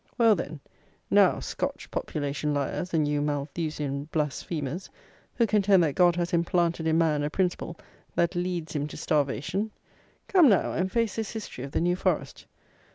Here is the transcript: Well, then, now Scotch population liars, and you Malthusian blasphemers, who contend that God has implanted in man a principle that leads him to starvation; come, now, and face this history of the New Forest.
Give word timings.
Well, 0.17 0.35
then, 0.35 0.59
now 1.11 1.39
Scotch 1.41 1.91
population 1.91 2.55
liars, 2.55 2.91
and 2.91 3.07
you 3.07 3.21
Malthusian 3.21 4.05
blasphemers, 4.05 4.89
who 5.35 5.45
contend 5.45 5.83
that 5.83 5.93
God 5.93 6.15
has 6.15 6.33
implanted 6.33 6.87
in 6.87 6.97
man 6.97 7.21
a 7.21 7.29
principle 7.29 7.77
that 8.15 8.33
leads 8.33 8.73
him 8.75 8.87
to 8.87 8.97
starvation; 8.97 9.69
come, 10.27 10.49
now, 10.49 10.71
and 10.73 10.91
face 10.91 11.17
this 11.17 11.33
history 11.33 11.63
of 11.63 11.71
the 11.71 11.81
New 11.81 11.95
Forest. 11.95 12.47